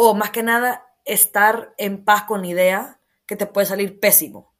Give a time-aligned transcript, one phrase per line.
[0.00, 4.54] o más que nada estar en paz con la idea que te puede salir pésimo,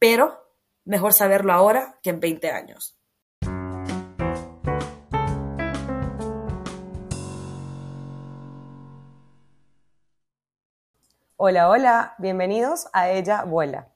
[0.00, 0.44] pero
[0.84, 2.98] mejor saberlo ahora que en 20 años.
[11.36, 13.86] Hola, hola, bienvenidos a Ella Vuela.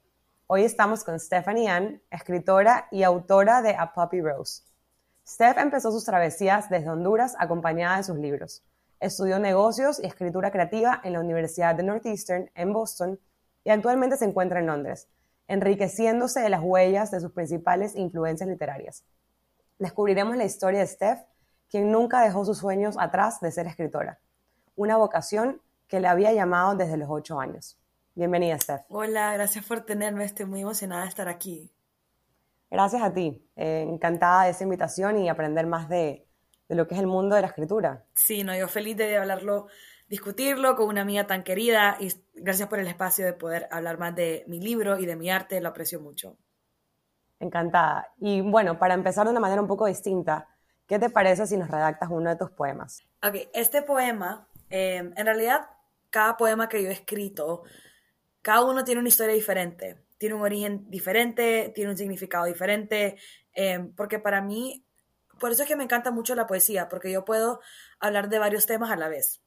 [0.47, 4.63] Hoy estamos con Stephanie Ann, escritora y autora de A Puppy Rose.
[5.27, 8.63] Steph empezó sus travesías desde Honduras acompañada de sus libros.
[9.01, 13.21] Estudió negocios y escritura creativa en la Universidad de Northeastern en Boston
[13.65, 15.09] y actualmente se encuentra en Londres,
[15.49, 19.05] enriqueciéndose de las huellas de sus principales influencias literarias.
[19.79, 21.21] Descubriremos la historia de Steph,
[21.69, 24.19] quien nunca dejó sus sueños atrás de ser escritora,
[24.77, 27.79] una vocación que le había llamado desde los ocho años.
[28.15, 28.83] Bienvenida, Steph.
[28.89, 30.25] Hola, gracias por tenerme.
[30.25, 31.71] Estoy muy emocionada de estar aquí.
[32.71, 33.47] Gracias a ti.
[33.57, 36.26] Eh, encantada de esa invitación y aprender más de,
[36.69, 38.05] de, lo que es el mundo de la escritura.
[38.15, 39.69] Sí, no, yo feliz de hablarlo,
[40.09, 44.15] discutirlo con una amiga tan querida y gracias por el espacio de poder hablar más
[44.15, 45.61] de mi libro y de mi arte.
[45.61, 46.37] Lo aprecio mucho.
[47.39, 48.13] Encantada.
[48.19, 50.49] Y bueno, para empezar de una manera un poco distinta,
[50.87, 53.03] ¿qué te parece si nos redactas uno de tus poemas?
[53.23, 55.69] Ok, este poema, eh, en realidad
[56.11, 57.65] cada poema que yo he escrito,
[58.41, 63.17] cada uno tiene una historia diferente, tiene un origen diferente, tiene un significado diferente,
[63.53, 64.86] eh, porque para mí,
[65.39, 67.61] por eso es que me encanta mucho la poesía, porque yo puedo
[68.01, 69.43] hablar de varios temas a la vez.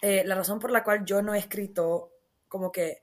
[0.00, 2.12] Eh, la razón por la cual yo no he escrito
[2.48, 3.02] como que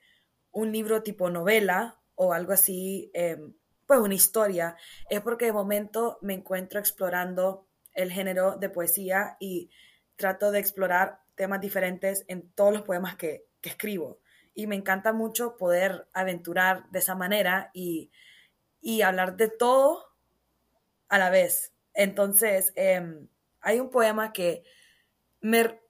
[0.51, 3.37] un libro tipo novela o algo así, eh,
[3.85, 4.75] pues una historia,
[5.09, 9.69] es porque de momento me encuentro explorando el género de poesía y
[10.15, 14.19] trato de explorar temas diferentes en todos los poemas que, que escribo.
[14.53, 18.11] Y me encanta mucho poder aventurar de esa manera y,
[18.81, 20.03] y hablar de todo
[21.07, 21.73] a la vez.
[21.99, 23.27] Entonces, eh,
[23.59, 24.63] hay un poema que
[25.41, 25.81] me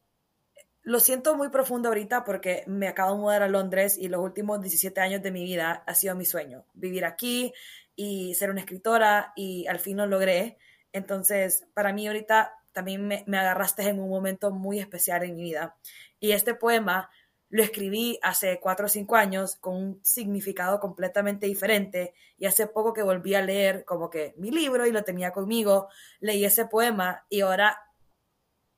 [0.82, 4.60] lo siento muy profundo ahorita porque me acabo de mudar a Londres y los últimos
[4.60, 7.54] 17 años de mi vida ha sido mi sueño, vivir aquí
[7.96, 10.58] y ser una escritora y al fin lo logré.
[10.94, 15.44] Entonces, para mí ahorita también me, me, agarraste en un momento muy especial en mi
[15.44, 15.78] vida.
[16.20, 17.12] Y este poema
[17.50, 22.94] lo escribí hace cuatro o cinco años con un significado completamente diferente y hace poco
[22.94, 25.90] que volví a leer como que mi libro y lo tenía conmigo,
[26.20, 27.82] leí ese poema y ahora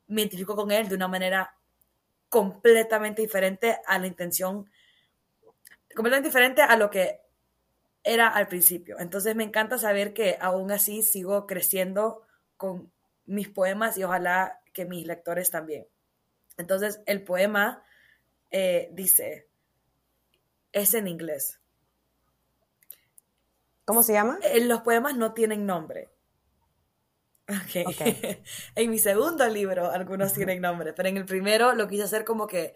[0.06, 1.54] me identifico con él de una manera
[2.28, 4.70] completamente diferente a la intención,
[5.94, 7.20] completamente diferente a lo que
[8.02, 8.98] era al principio.
[8.98, 12.22] Entonces me encanta saber que aún así sigo creciendo
[12.56, 12.90] con
[13.26, 15.86] mis poemas y ojalá que mis lectores también.
[16.56, 17.82] Entonces, el poema
[18.52, 19.48] eh, dice,
[20.70, 21.60] es en inglés.
[23.84, 24.38] ¿Cómo se llama?
[24.42, 26.10] Eh, los poemas no tienen nombre.
[27.64, 27.84] Okay.
[27.84, 28.42] okay.
[28.76, 30.36] en mi segundo libro algunos uh -huh.
[30.36, 32.74] tienen nombre, pero en el primero lo quise hacer como que,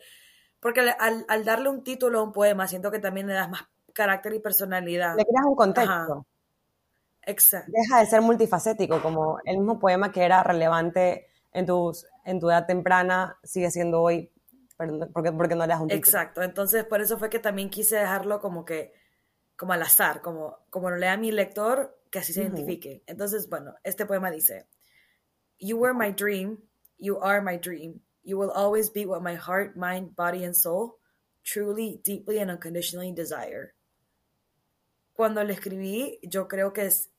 [0.58, 3.62] porque al, al, darle un título a un poema, siento que también le das más
[3.92, 5.16] carácter y personalidad.
[5.16, 5.92] Le creas un contexto.
[5.92, 6.22] Ajá.
[7.22, 7.72] Exacto.
[7.74, 12.48] Deja de ser multifacético, como el mismo poema que era relevante en, tus, en tu
[12.48, 14.30] edad temprana sigue siendo hoy,
[14.76, 15.98] porque, porque no le das un título.
[15.98, 18.92] Exacto, entonces por eso fue que también quise dejarlo como que,
[19.56, 22.46] como al azar, como, como lo lea mi lector, que así se uh -huh.
[22.48, 23.02] identifique.
[23.06, 24.66] Entonces, bueno, este poema dice,
[25.58, 26.58] You were my dream,
[26.98, 30.98] you are my dream, you will always be what my heart, mind, body and soul
[31.46, 33.74] truly, deeply and unconditionally desire.
[35.14, 37.10] Cuando lo escribí, yo creo que es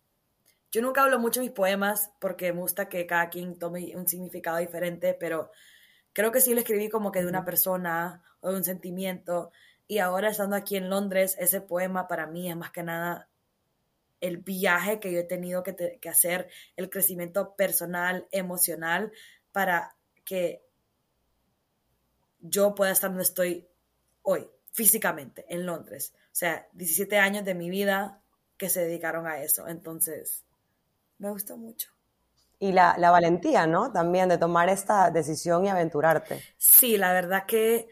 [0.69, 4.05] yo nunca hablo mucho de mis poemas porque me gusta que cada quien tome un
[4.07, 5.49] significado diferente, pero
[6.17, 9.51] creo que sí lo escribí como que de una persona o de un sentimiento.
[9.85, 13.29] Y ahora estando aquí en Londres, ese poema para mí es más que nada
[14.19, 19.11] el viaje que yo he tenido que, te, que hacer, el crecimiento personal, emocional,
[19.51, 19.95] para
[20.25, 20.63] que
[22.39, 23.67] yo pueda estar donde estoy
[24.23, 26.15] hoy, físicamente, en Londres.
[26.15, 28.23] O sea, 17 años de mi vida
[28.57, 29.67] que se dedicaron a eso.
[29.67, 30.47] Entonces,
[31.19, 31.91] me gustó mucho.
[32.59, 33.91] Y la, la, valentía, ¿no?
[33.91, 36.41] También de tomar esta decisión y aventurarte.
[36.57, 37.87] Sí, la verdad que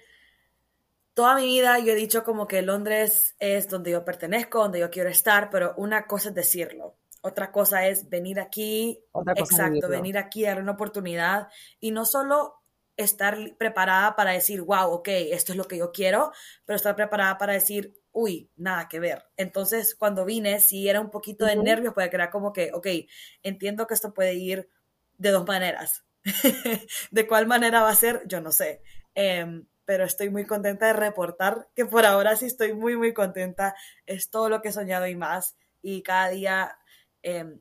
[1.14, 4.92] toda mi vida yo he dicho como que Londres es donde yo pertenezco, donde yo
[4.92, 6.96] quiero estar, pero una cosa es decirlo.
[7.22, 11.48] Otra cosa es venir aquí, Otra cosa exacto, venir aquí a dar una oportunidad
[11.80, 12.62] y no solo
[12.98, 16.32] estar preparada para decir, wow, ok, esto es lo que yo quiero,
[16.66, 19.26] pero estar preparada para decir, uy, nada que ver.
[19.36, 21.64] Entonces, cuando vine, sí era un poquito de uh -huh.
[21.64, 22.88] nervios, porque era como que, ok,
[23.44, 24.70] entiendo que esto puede ir
[25.18, 26.06] de dos maneras.
[27.12, 28.82] de cuál manera va a ser, yo no sé.
[29.16, 33.76] Eh, pero estoy muy contenta de reportar que por ahora sí estoy muy, muy contenta.
[34.06, 35.58] Es todo lo que he soñado y más.
[35.82, 36.78] Y cada día
[37.22, 37.60] eh,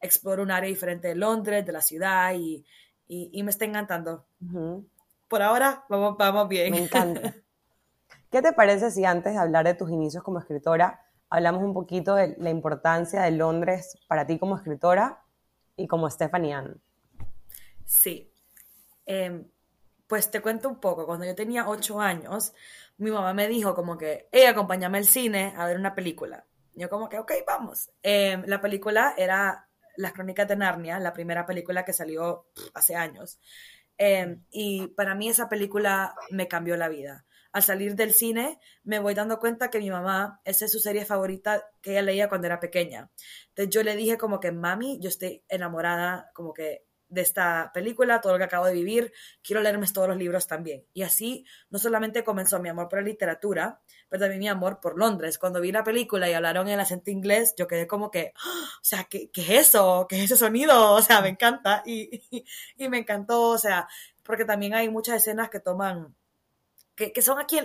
[0.00, 2.64] exploro un área diferente de Londres, de la ciudad, y,
[3.06, 4.26] y, y me está encantando.
[4.40, 4.88] Uh -huh.
[5.28, 6.72] por ahora vamos, vamos bien.
[6.72, 7.20] Me encanta.
[8.30, 12.14] ¿Qué te parece si antes de hablar de tus inicios como escritora, hablamos un poquito
[12.14, 15.24] de la importancia de Londres para ti como escritora
[15.76, 16.80] y como Stephanie Ann?
[17.84, 18.32] Sí.
[19.04, 19.50] Em,
[20.06, 21.06] pues te cuento un poco.
[21.06, 22.54] Cuando yo tenía ocho años,
[22.98, 26.46] mi mamá me dijo como que, hey, acompáñame al cine a ver una película.
[26.74, 27.90] Yo como que, ok, vamos.
[28.00, 33.40] Em, la película era Las Crónicas de Narnia, la primera película que salió hace años.
[33.98, 38.98] Em, y para mí esa película me cambió la vida al salir del cine me
[38.98, 42.46] voy dando cuenta que mi mamá, esa es su serie favorita que ella leía cuando
[42.46, 43.10] era pequeña.
[43.48, 48.20] Entonces yo le dije como que, mami, yo estoy enamorada como que de esta película,
[48.20, 49.12] todo lo que acabo de vivir,
[49.42, 50.86] quiero leerme todos los libros también.
[50.94, 54.96] Y así no solamente comenzó mi amor por la literatura, pero también mi amor por
[54.96, 55.36] Londres.
[55.36, 58.68] Cuando vi la película y hablaron en el acento inglés, yo quedé como que, ¡Ah!
[58.80, 60.06] o sea, ¿qué, ¿qué, es eso?
[60.08, 60.92] ¿Qué es ese sonido?
[60.94, 62.22] O sea, me encanta y,
[62.76, 63.88] y me encantó, o sea,
[64.22, 66.14] porque también hay muchas escenas que toman
[67.08, 67.58] que, son aquí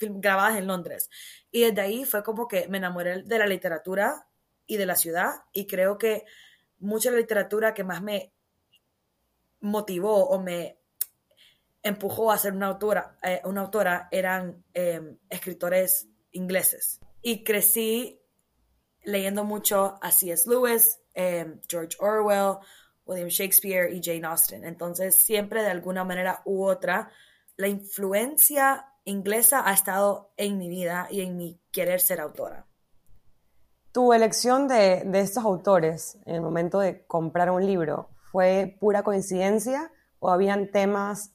[0.00, 1.08] grabadas en Londres.
[1.50, 4.26] Y desde ahí fue como que me enamoré de la literatura
[4.66, 6.24] y de la ciudad y creo que
[6.78, 8.32] mucha de la literatura que más me
[9.60, 10.78] motivó o me
[11.82, 17.00] empujó a ser una autora, eh, una autora eran em, escritores ingleses.
[17.22, 18.20] Y crecí
[19.02, 20.48] leyendo mucho a C.S.
[20.48, 22.58] Lewis, em, George Orwell,
[23.06, 24.64] William Shakespeare y Jane Austen.
[24.64, 27.10] Entonces siempre de alguna manera u otra
[27.60, 32.66] la influencia inglesa ha estado en mi vida y en mi querer ser autora.
[33.92, 39.92] ¿Tu elección de, estos autores en el momento de comprar un libro fue pura coincidencia
[40.20, 41.34] o habían temas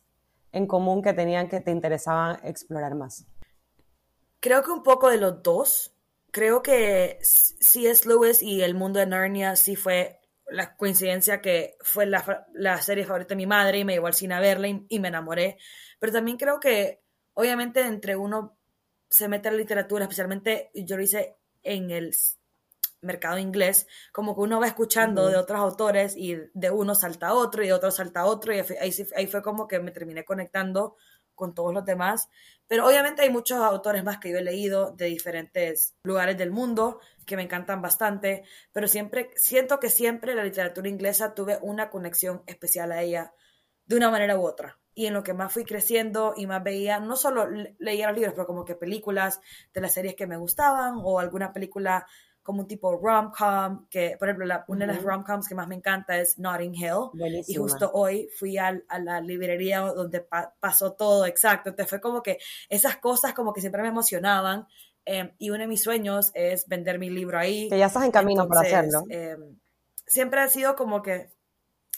[0.51, 3.27] en común que tenían que te interesaban explorar más?
[4.39, 5.94] Creo que un poco de los dos.
[6.31, 8.07] Creo que C.S.
[8.07, 13.30] Lewis y el mundo de Narnia sí fue la coincidencia que fue la, serie favorita
[13.30, 15.57] de mi madre y me llevó al cine a verla y me enamoré.
[16.05, 17.01] Pero también creo que,
[17.33, 18.59] obviamente, entre uno
[19.09, 22.15] se mete a la literatura, especialmente yo lo hice en el
[23.01, 27.33] mercado inglés, como que uno va escuchando de otros autores y de uno salta a
[27.33, 30.23] otro y de otro salta a otro y ahí, ahí fue como que me terminé
[30.23, 30.95] conectando
[31.33, 32.29] con todos los demás.
[32.67, 36.99] Pero obviamente hay muchos autores más que yo he leído de diferentes lugares del mundo
[37.25, 42.43] que me encantan bastante, pero siempre siento que siempre la literatura inglesa tuve una conexión
[42.45, 43.33] especial a ella
[43.85, 46.99] de una manera u otra y en lo que más fui creciendo y más veía,
[46.99, 47.47] no solo
[47.79, 49.41] leía los libros, pero como que películas
[49.73, 52.07] de las series que me gustaban o alguna película
[52.41, 56.17] como un tipo rom-com, que por ejemplo una de las rom-coms que más me encanta
[56.17, 57.09] es Notting Hill.
[57.47, 60.25] Y justo hoy fui a, la librería donde
[60.59, 61.71] pasó todo, exacto.
[61.71, 62.38] Entonces fue como que
[62.69, 64.67] esas cosas como que siempre me emocionaban.
[65.05, 67.67] Em, y uno de mis sueños es vender mi libro ahí.
[67.67, 69.03] Que ya estás en camino para hacerlo.
[69.09, 69.57] Em,
[70.05, 71.31] siempre ha sido como que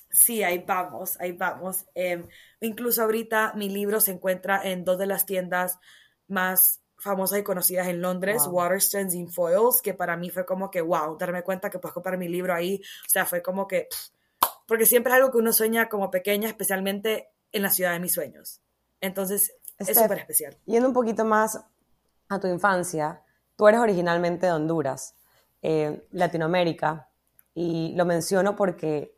[0.10, 1.86] Sí, ahí vamos, ahí vamos.
[1.94, 2.28] Em,
[2.62, 5.80] incluso ahorita mi libro se encuentra en dos de las tiendas
[6.28, 10.82] más famosas y conocidas en Londres, Waterstones y Foils, que para mí fue como que,
[10.82, 12.82] wow, darme cuenta que puedo comprar mi libro ahí.
[13.06, 13.88] O sea, fue como que,
[14.68, 18.14] porque siempre es algo que uno sueña como pequeña, especialmente en la ciudad de mis
[18.14, 18.62] sueños.
[19.00, 20.58] Entonces, es súper especial.
[20.66, 21.64] Yendo un poquito más
[22.30, 23.22] a tu infancia,
[23.56, 25.16] tú eres originalmente de Honduras,
[25.62, 27.10] eh, Latinoamérica,
[27.54, 29.17] y lo menciono porque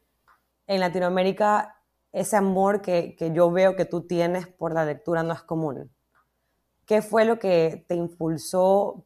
[0.69, 1.81] en Latinoamérica
[2.11, 5.91] ese amor que, yo veo que tú tienes por la lectura no es común.
[6.85, 9.03] ¿Qué fue lo que te impulsó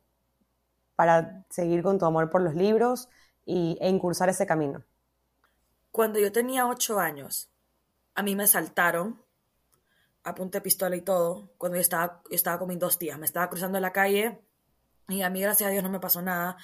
[0.95, 3.07] para seguir con tu amor por los libros
[3.45, 4.83] y, e incursar ese camino?
[5.91, 7.49] Cuando yo tenía ocho años,
[8.13, 9.23] a mí me saltaron
[10.25, 13.17] a punta de pistola y todo, cuando yo estaba, estaba con mis dos tías.
[13.17, 14.41] Me estaba cruzando la calle
[15.07, 16.57] y a mí, gracias a Dios, no me pasó nada.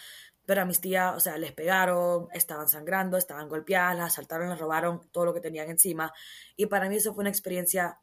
[0.49, 4.57] Pero a mis tías, o sea, les pegaron, estaban sangrando, estaban golpeadas, las asaltaron, les
[4.57, 6.11] robaron todo lo que tenían encima.
[6.55, 7.99] Y para mí eso fue una experiencia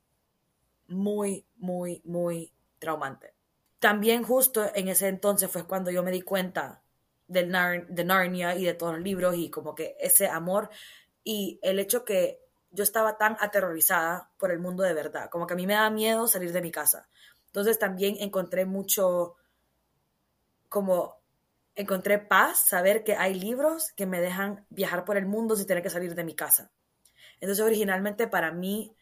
[0.87, 3.35] muy, muy, muy traumante.
[3.81, 6.85] También justo en ese entonces fue cuando yo me di cuenta
[7.26, 7.50] del
[7.88, 10.71] de Narnia y de todos los libros y como que ese amor
[11.25, 12.38] y el hecho que
[12.71, 15.91] yo estaba tan aterrorizada por el mundo de verdad, como que a mí me da
[15.91, 17.09] miedo salir de mi casa.
[17.47, 19.35] Entonces también encontré mucho
[20.69, 21.15] como
[21.76, 25.83] encontré paz, saber que hay libros que me dejan viajar por el mundo sin tener
[25.83, 26.73] que salir de mi casa.
[27.40, 28.97] Entonces originalmente para mí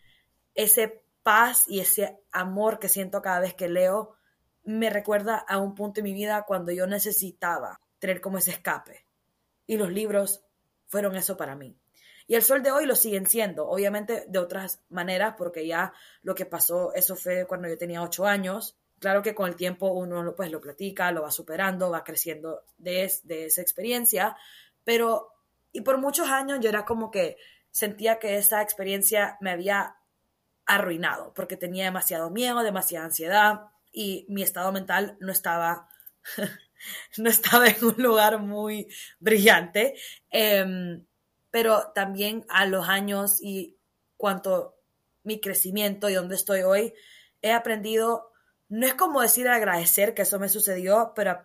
[0.55, 4.17] ese paz y ese amor que siento cada vez que leo
[4.65, 9.07] me recuerda a un punto en mi vida cuando yo necesitaba tener como ese escape.
[9.67, 10.45] Y los libros
[10.87, 11.79] fueron eso para mí.
[12.27, 16.35] Y el sol de hoy lo siguen siendo, obviamente de otras maneras, porque ya lo
[16.35, 20.35] que pasó, eso fue cuando yo tenía ocho años, Claro que con el tiempo uno
[20.35, 24.35] pues lo platica, lo va superando, va creciendo de, de esa experiencia,
[24.83, 25.31] pero
[25.73, 27.37] y por muchos años yo era como que
[27.71, 29.97] sentía que esa experiencia me había
[30.65, 33.61] arruinado porque tenía demasiado miedo, demasiada ansiedad
[33.93, 35.87] y mi estado mental no estaba,
[37.19, 39.97] no estaba en un lugar muy brillante.
[40.31, 41.05] Em,
[41.51, 43.77] pero también a los años y
[44.17, 44.79] cuanto
[45.25, 46.95] mi crecimiento y donde estoy hoy,
[47.43, 48.31] he aprendido,
[48.75, 51.45] no es como decir agradecer que eso me sucedió, pero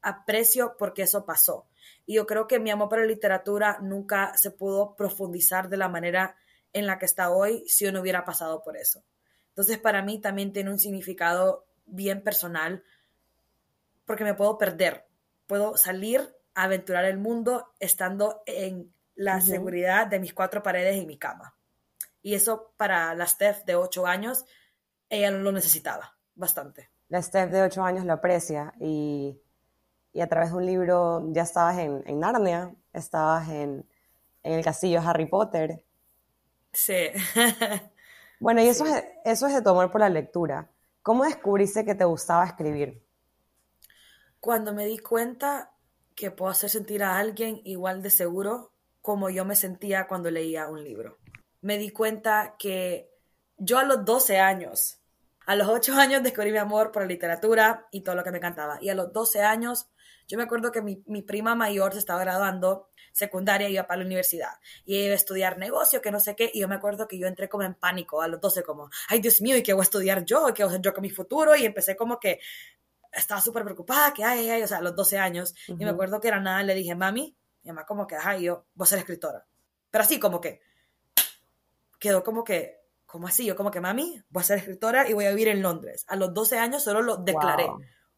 [0.00, 1.68] aprecio porque eso pasó.
[2.06, 5.90] Y yo creo que mi amor por la literatura nunca se pudo profundizar de la
[5.90, 6.38] manera
[6.72, 9.04] en la que está hoy si yo no hubiera pasado por eso.
[9.50, 12.82] Entonces para mí también tiene un significado bien personal
[14.06, 15.04] porque me puedo perder,
[15.46, 21.04] puedo salir a aventurar el mundo estando en la seguridad de mis cuatro paredes y
[21.04, 21.54] mi cama.
[22.22, 24.46] Y eso para la Steph de ocho años,
[25.10, 26.90] ella lo necesitaba bastante.
[27.08, 29.38] La Steph de ocho años lo aprecia y,
[30.12, 33.86] y a través de un libro ya estabas en, en Narnia, estabas en,
[34.42, 35.84] en el castillo Harry Potter,
[36.74, 37.06] Sí.
[38.40, 40.68] bueno, y eso, es, eso es de tu amor por la lectura.
[41.02, 43.02] ¿Cómo descubriste que te gustaba escribir?
[44.40, 45.70] Cuando me di cuenta
[46.14, 50.68] que puedo hacer sentir a alguien igual de seguro como yo me sentía cuando leía
[50.68, 51.18] un libro.
[51.60, 53.10] Me di cuenta que
[53.56, 54.98] yo a los 12 años,
[55.46, 58.38] a los 8 años descubrí mi amor por la literatura y todo lo que me
[58.38, 58.78] encantaba.
[58.80, 59.88] Y a los 12 años,
[60.28, 64.06] yo me acuerdo que mi, mi prima mayor se estaba graduando secundaria iba para la
[64.06, 64.50] universidad
[64.84, 67.28] y iba a estudiar negocio, que no sé qué, y yo me acuerdo que yo
[67.28, 69.84] entré como en pánico a los 12, como, ay Dios mío, ¿y qué voy a
[69.84, 70.52] estudiar yo?
[70.52, 71.54] ¿Qué voy a hacer yo con mi futuro?
[71.54, 72.40] Y empecé como que
[73.12, 76.20] estaba súper preocupada, que ay, ay, o sea, a los 12 años, y me acuerdo
[76.20, 78.98] que era nada, le dije, mami, mi mamá como que, ay, yo voy a ser
[78.98, 79.46] escritora.
[79.92, 80.60] Pero así como que
[82.00, 82.83] quedó como que,
[83.14, 85.62] como así, yo como que, mami, voy a ser escritora y voy a vivir en
[85.62, 86.04] Londres.
[86.08, 87.70] A los 12 años solo lo declaré.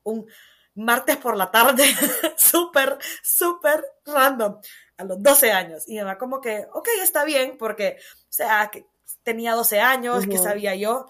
[0.05, 0.27] Un
[0.75, 1.85] martes por la tarde,
[2.39, 4.59] súper, súper random
[4.97, 5.87] a los 12 años.
[5.87, 8.87] Y mi como que, ok, está bien, porque, o sea, que
[9.23, 11.05] tenía 12 años, que sabía yo,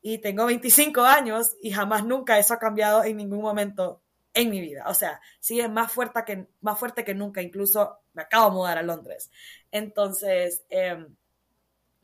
[0.00, 4.04] y tengo 25 años y jamás nunca eso ha cambiado en ningún momento
[4.34, 4.84] en mi vida.
[4.86, 8.78] O sea, sigue más fuerte que, más fuerte que nunca, incluso me acabo de mudar
[8.78, 9.32] a Londres.
[9.72, 11.16] Entonces, em,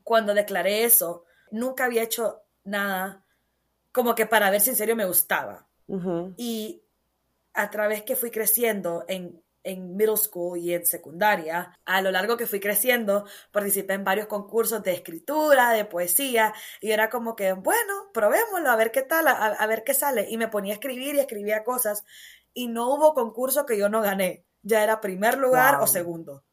[0.03, 3.25] cuando declaré eso, nunca había hecho nada
[3.91, 5.67] como que para ver si en serio me gustaba.
[6.37, 6.83] Y
[7.53, 12.37] a través que fui creciendo en en middle school y en secundaria, a lo largo
[12.37, 17.53] que fui creciendo, participé en varios concursos de escritura, de poesía, y era como que,
[17.53, 20.27] bueno, probémoslo, a ver qué tal, a, ver qué sale.
[20.29, 22.03] Y me ponía a escribir y escribía cosas,
[22.53, 24.45] y no hubo concurso que yo no gané.
[24.61, 26.43] Ya era primer lugar o segundo.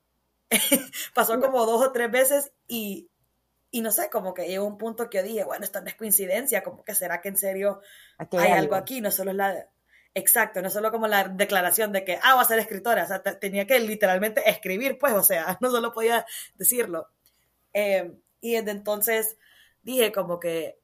[1.14, 3.09] Pasó como dos o tres veces y,
[3.70, 5.94] y no sé, como que llegó un punto que yo dije, bueno, esto no es
[5.94, 7.80] coincidencia, como que será que en serio
[8.18, 9.68] hay, algo aquí, no solo es la
[10.12, 13.22] Exacto, no solo como la declaración de que, ah, voy a ser escritora, o sea,
[13.22, 17.08] tenía que literalmente escribir, pues, o sea, no solo podía decirlo.
[17.72, 19.38] Em, y desde entonces
[19.82, 20.80] dije como que,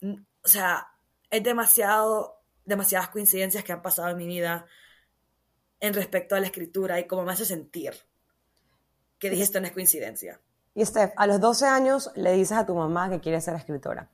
[0.00, 0.88] o sea,
[1.30, 4.66] es demasiado, demasiadas coincidencias que han pasado en mi vida
[5.80, 7.94] en respecto a la escritura y cómo me hace sentir
[9.22, 10.40] que dije esto no es coincidencia.
[10.74, 14.10] Y Steph, a los 12 años le dices a tu mamá que quieres ser escritora.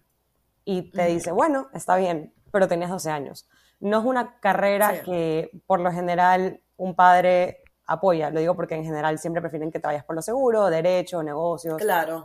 [0.65, 3.49] Y te dice, bueno, está bien, pero tenías 12 años.
[3.81, 8.85] No es una carrera que por lo general un padre apoya, lo digo porque en
[8.85, 11.81] general siempre prefieren que te vayas por lo seguro, derecho, negocios,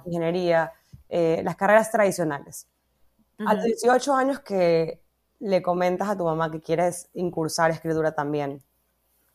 [0.05, 0.73] ingeniería,
[1.07, 2.67] eh, las carreras tradicionales.
[3.45, 5.03] A los 18 años que
[5.39, 8.63] le comentas a tu mamá que quieres incursar escritura también,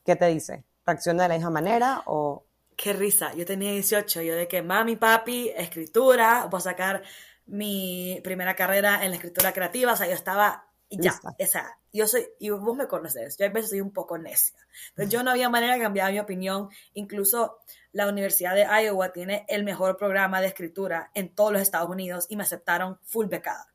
[0.04, 0.64] ¿qué te dice?
[0.84, 2.44] ¿Reacciona de la misma manera o...?
[2.78, 7.02] Qué risa, yo tenía 18, yo de que mami, papi, escritura, voy a sacar
[7.46, 12.28] mi primera carrera en la escritura creativa, o sea, yo estaba ya, esa, yo soy,
[12.38, 14.56] y vos me conoces, yo a veces soy un poco necia.
[14.90, 16.68] Entonces yo no había manera de cambiar mi opinión.
[16.94, 17.58] Incluso
[17.92, 22.26] la Universidad de Iowa tiene el mejor programa de escritura en todos los Estados Unidos
[22.28, 23.74] y me aceptaron full becada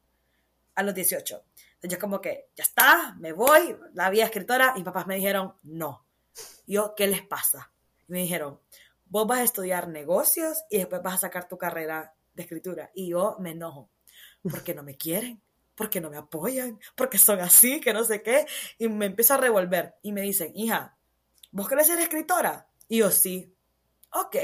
[0.76, 1.44] a los 18.
[1.76, 5.54] Entonces yo como que, ya está, me voy, la vida escritora, y papás me dijeron,
[5.64, 6.06] no.
[6.66, 7.72] Yo, ¿qué les pasa?
[8.08, 8.60] Y me dijeron,
[9.14, 12.90] vos vas a estudiar negocios y después vas a sacar tu carrera de escritura.
[12.96, 13.92] Y yo me enojo,
[14.42, 15.40] porque no me quieren
[15.76, 18.46] porque no me apoyan, porque son así, que no sé qué,
[18.78, 20.96] y me empiezo a revolver y me dicen, hija,
[21.52, 22.68] ¿vos querés ser escritora?
[22.88, 23.52] Y yo, sí.
[24.12, 24.36] Ok,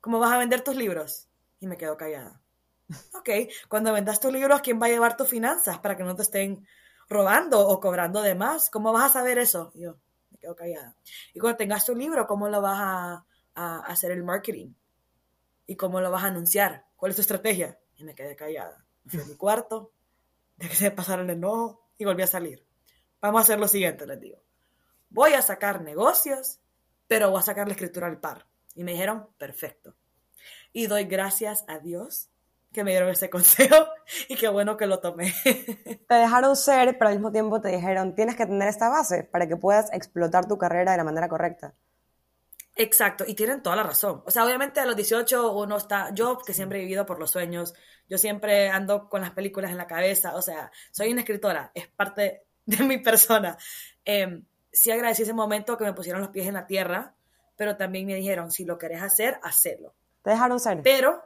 [0.00, 1.28] ¿cómo vas a vender tus libros?
[1.60, 2.40] Y me quedo callada.
[3.14, 3.30] Ok,
[3.68, 6.66] cuando vendas tus libros, ¿quién va a llevar tus finanzas para que no te estén
[7.08, 8.70] robando o cobrando de más?
[8.70, 9.70] ¿Cómo vas a saber eso?
[9.76, 9.98] Y yo,
[10.30, 10.96] me quedo callada.
[11.32, 13.24] Y cuando tengas tu libro, ¿cómo lo vas a,
[13.54, 14.74] a hacer el marketing?
[15.66, 16.86] ¿Y cómo lo vas a anunciar?
[16.96, 17.78] ¿Cuál es tu estrategia?
[17.96, 18.84] Y me quedé callada.
[19.04, 19.92] Me fui a mi cuarto,
[20.58, 22.66] que se pasaron el enojo y volví a salir.
[23.20, 24.42] Vamos a hacer lo siguiente, les digo.
[25.10, 26.58] Voy a sacar negocios,
[27.06, 28.46] pero voy a sacar la escritura al par.
[28.74, 29.94] Y me dijeron, perfecto.
[30.72, 32.30] Y doy gracias a Dios
[32.72, 33.76] que me dieron ese consejo
[34.28, 35.32] y qué bueno que lo tomé.
[35.44, 39.46] Te dejaron ser, pero al mismo tiempo te dijeron, tienes que tener esta base para
[39.46, 41.74] que puedas explotar tu carrera de la manera correcta.
[42.74, 44.22] Exacto, y tienen toda la razón.
[44.24, 47.30] O sea, obviamente a los 18 uno está, yo que siempre he vivido por los
[47.30, 47.74] sueños,
[48.08, 51.88] yo siempre ando con las películas en la cabeza, o sea, soy una escritora, es
[51.88, 53.58] parte de mi persona.
[54.04, 57.14] Eh, sí agradecí ese momento que me pusieron los pies en la tierra,
[57.56, 59.94] pero también me dijeron, si lo querés hacer, hacelo.
[60.22, 60.80] Te dejaron ser.
[60.82, 61.22] Pero,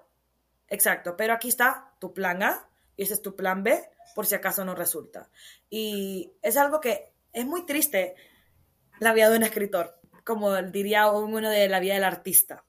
[0.69, 4.35] exacto, pero aquí está tu plan A y ese es tu plan B por si
[4.35, 5.29] acaso no resulta.
[5.71, 8.17] Y es algo que es muy triste
[8.99, 12.65] la vida de un escritor como diría uno de la vida del artista.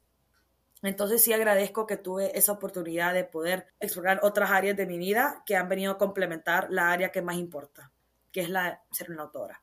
[0.84, 5.42] Entonces sí agradezco que tuve esa oportunidad de poder explorar otras áreas de mi vida
[5.46, 7.92] que han venido a complementar la área que más importa,
[8.32, 9.60] que es la de ser una autora.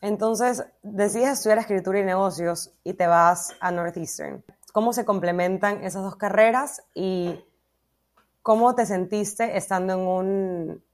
[0.00, 4.42] Entonces decides estudiar escritura y negocios y te vas a Northeastern.
[4.72, 7.44] ¿Cómo se complementan esas dos carreras y
[8.42, 10.84] cómo te sentiste estando en un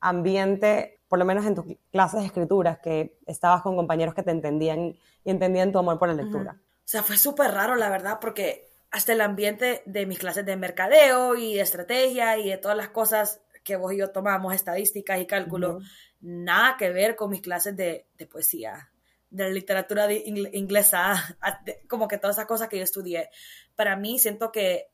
[0.00, 4.30] ambiente, por lo menos en tus clases de escrituras, que estabas con compañeros que te
[4.30, 6.56] entendían y entendían tu amor por la lectura.
[6.60, 10.56] O sea, fue súper raro, la verdad, porque hasta el ambiente de mis clases de
[10.56, 15.20] mercadeo y de estrategia y de todas las cosas que vos y yo tomamos, estadísticas
[15.20, 15.80] y cálculo,
[16.20, 18.90] nada que ver con mis clases de, poesía,
[19.30, 21.36] de literatura inglesa,
[21.88, 23.30] como que todas esas cosas que yo estudié.
[23.76, 24.90] Para mí, siento que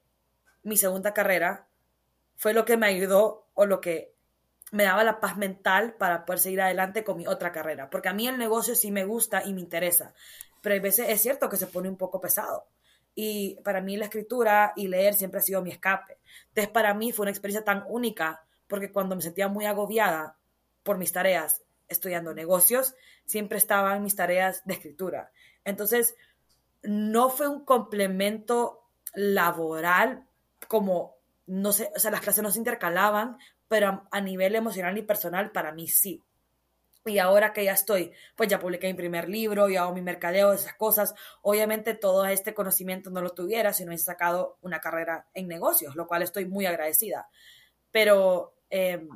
[0.65, 1.69] mi segunda carrera
[2.37, 4.14] fue lo que me ayudó o lo que
[4.75, 7.89] me daba la paz mental para poder seguir adelante con mi otra carrera.
[7.91, 10.15] Porque a mí el negocio sí me gusta y me interesa,
[10.61, 12.67] pero a veces es cierto que se pone un poco pesado.
[13.15, 16.19] Y para mí la escritura y leer siempre ha sido mi escape.
[16.49, 20.39] Entonces para mí fue una experiencia tan única porque cuando me sentía muy agobiada
[20.83, 25.31] por mis tareas estudiando negocios, siempre estaban mis tareas de escritura.
[25.65, 26.17] Entonces,
[26.83, 28.83] no fue un complemento
[29.15, 30.27] laboral
[30.67, 31.15] como,
[31.47, 33.39] no sé, o sea, las clases no se intercalaban,
[33.75, 36.23] pero a, nivel emocional y personal para mí sí.
[37.07, 40.53] Y ahora que ya estoy, pues ya publiqué mi primer libro, y hago mi mercadeo,
[40.53, 41.13] esas cosas.
[41.43, 45.97] Obviamente todo este conocimiento no lo tuviera si no hubiese sacado una carrera en negocios,
[45.97, 47.29] lo cual estoy muy agradecida.
[47.91, 49.09] Pero em,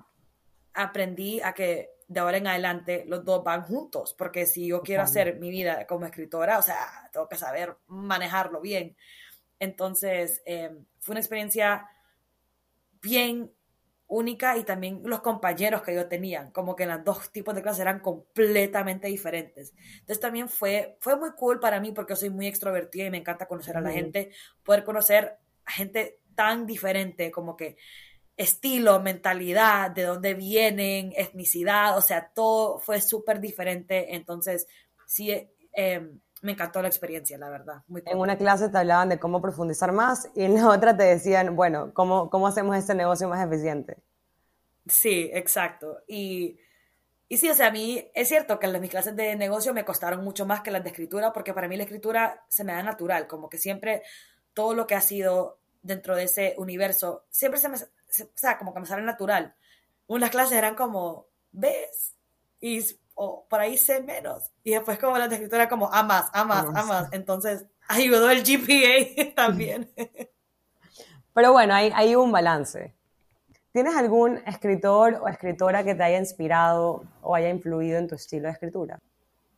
[0.75, 5.05] aprendí a que de ahora en adelante los dos van juntos, porque si yo quiero
[5.05, 8.97] hacer mi vida como escritora, o sea, tengo que saber manejarlo bien.
[9.61, 11.89] Entonces, em, fue una experiencia
[13.01, 13.53] bien
[14.09, 17.81] única y también los compañeros que yo tenía, como que los dos tipos de clases
[17.81, 19.75] eran completamente diferentes.
[20.01, 23.47] Entonces también fue, fue muy cool para mí porque soy muy extrovertida y me encanta
[23.47, 24.31] conocer a la gente,
[24.65, 27.77] poder conocer a gente tan diferente, como que
[28.37, 34.15] estilo, mentalidad, de dónde vienen, etnicidad, o sea, todo fue súper diferente.
[34.15, 34.67] Entonces,
[35.07, 35.33] sí,
[35.73, 36.11] eh,
[36.43, 37.83] me encantó la experiencia, la verdad.
[37.89, 41.57] en una clase te hablaban de cómo profundizar más y en la otra te decían,
[41.57, 43.99] bueno, ¿cómo, cómo hacemos este negocio más eficiente?
[44.87, 45.99] Sí, exacto.
[46.07, 46.59] Y,
[47.29, 49.85] y sí, o sea, a mí es cierto que las, mis clases de negocio me
[49.85, 52.83] costaron mucho más que las de escritura porque para mí la escritura se me da
[52.83, 54.03] natural, como que siempre
[54.55, 58.75] todo lo que ha sido dentro de ese universo, siempre se me, o sea, como
[58.75, 59.55] que me sale natural.
[60.07, 62.15] Unas clases eran como, ¿ves?
[62.61, 62.83] Y
[63.21, 64.53] o por ahí sé menos.
[64.63, 67.09] Y después como la escritura como a más, a más, a más.
[67.13, 69.91] Entonces ayudó el GPA también.
[71.35, 72.95] Pero bueno, hay, hay un balance.
[73.73, 78.47] ¿Tienes algún escritor o escritora que te haya inspirado o haya influido en tu estilo
[78.47, 78.99] de escritura?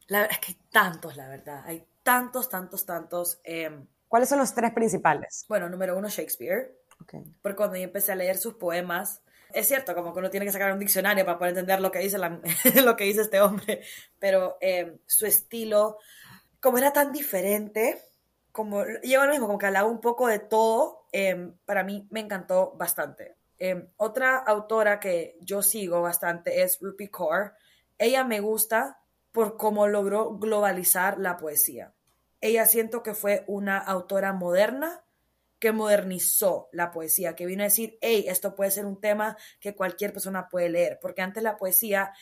[0.09, 1.63] La, es que hay tantos, la verdad.
[1.67, 3.41] Hay tantos, tantos, tantos.
[3.45, 5.45] Em, ¿Cuáles son los tres principales?
[5.49, 6.75] Bueno, número uno, Shakespeare.
[7.03, 7.23] Okay.
[7.43, 9.23] Porque cuando yo empecé a leer sus poemas,
[9.55, 11.99] es cierto, como que uno tiene que sacar un diccionario para poder entender lo que
[11.99, 12.19] dice,
[12.83, 13.83] lo que dice este hombre,
[14.19, 15.99] pero eh, su estilo,
[16.61, 18.03] como era tan diferente,
[18.53, 22.21] como lleva lo mismo, como que hablaba un poco de todo, eh, para mí me
[22.21, 23.37] encantó bastante.
[23.59, 27.53] Eh, otra autora que yo sigo bastante es Rupi Kaur.
[27.99, 31.93] Ella me gusta por cómo logró globalizar la poesía.
[32.41, 35.05] Ella siento que fue una autora moderna
[35.61, 39.77] que modernizó la poesía, que vino a decir, hey, esto puede ser un tema que
[39.77, 42.13] cualquier persona puede leer, porque antes la poesía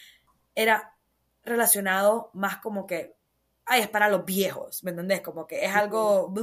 [0.54, 0.98] era
[1.44, 3.16] relacionado más como que,
[3.64, 5.20] ay, es para los viejos, ¿me entendés?
[5.20, 6.34] Como que es algo,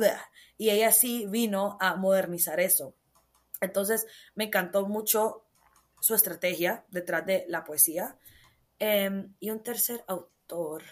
[0.58, 2.96] y ella sí vino a modernizar eso.
[3.60, 5.46] Entonces, me encantó mucho
[6.00, 8.18] su estrategia detrás de la poesía.
[8.80, 10.84] Em, y un tercer autor.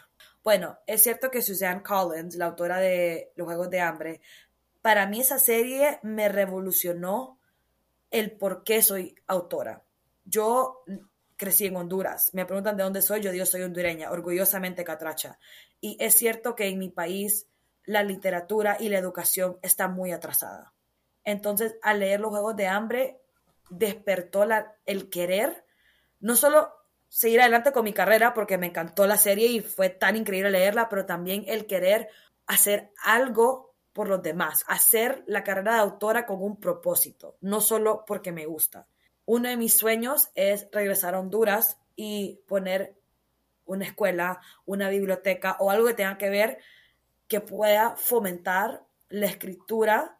[0.44, 4.22] Bueno, es cierto que Suzanne Collins, la autora de Los Juegos de Hambre,
[4.84, 7.40] para mí esa serie me revolucionó
[8.12, 9.86] el por qué soy autora.
[10.26, 10.84] Yo
[11.38, 12.32] crecí en Honduras.
[12.34, 15.40] Me preguntan de dónde soy, yo digo soy hondureña, orgullosamente catracha.
[15.80, 17.48] Y es cierto que en mi país
[17.86, 20.74] la literatura y la educación está muy atrasada.
[21.24, 23.22] Entonces, al leer los Juegos de Hambre,
[23.70, 24.46] despertó
[24.86, 25.66] el querer,
[26.20, 26.74] no solo
[27.08, 30.90] seguir adelante con mi carrera porque me encantó la serie y fue tan increíble leerla,
[30.90, 32.10] pero también el querer
[32.48, 38.04] hacer algo por los demás, hacer la carrera de autora con un propósito, no solo
[38.06, 38.88] porque me gusta.
[39.26, 42.96] Uno de mis sueños es regresar a Honduras y poner
[43.66, 46.58] una escuela, una biblioteca o algo que tenga que ver
[47.28, 50.20] que pueda fomentar la escritura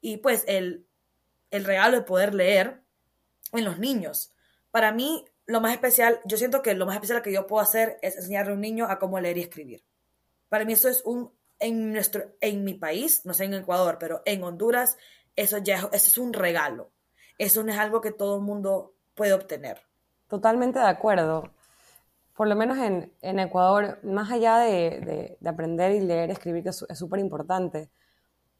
[0.00, 0.86] y pues el,
[1.50, 2.82] el regalo de poder leer
[3.52, 4.32] en los niños.
[4.70, 7.98] Para mí, lo más especial, yo siento que lo más especial que yo puedo hacer
[8.02, 9.84] es enseñarle a un niño a cómo leer y escribir.
[10.48, 14.22] Para mí eso es un, en, nuestro, en mi país, no sé en Ecuador, pero
[14.24, 14.96] en Honduras,
[15.34, 16.90] eso ya eso es un regalo.
[17.38, 19.82] Eso no es algo que todo el mundo puede obtener.
[20.28, 21.50] Totalmente de acuerdo.
[22.34, 26.70] Por lo menos en, en Ecuador, más allá de, de, aprender y leer, escribir, que
[26.70, 27.88] es súper importante,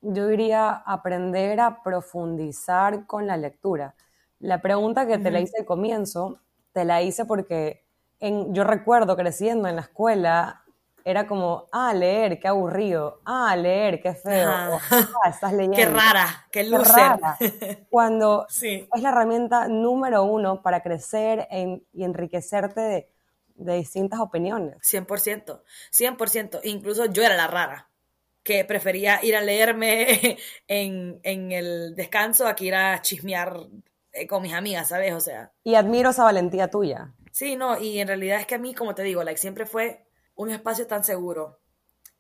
[0.00, 3.94] yo diría aprender a profundizar con la lectura.
[4.38, 6.40] La pregunta que te la hice al comienzo,
[6.72, 7.84] te la hice porque
[8.20, 10.62] en, yo recuerdo creciendo en la escuela,
[11.06, 14.80] era como, ah, leer, qué aburrido, ah, leer, qué feo, ah,
[15.28, 15.76] estás leyendo.
[15.76, 17.16] qué rara, qué loser.
[17.90, 21.46] Cuando es la herramienta número uno para crecer
[21.92, 23.08] y enriquecerte de,
[23.54, 24.78] de distintas opiniones.
[24.78, 26.60] 100%, 100%.
[26.64, 27.88] Incluso yo era la rara
[28.42, 33.60] que prefería ir a leerme en, en, el descanso a que ir a chismear
[34.10, 35.14] eh, con mis amigas, ¿sabes?
[35.14, 35.52] O sea.
[35.62, 37.14] Y admiro esa valentía tuya.
[37.30, 40.05] Sí, no, y en realidad es que a mí, como te digo, like, siempre fue
[40.36, 41.58] un espacio tan seguro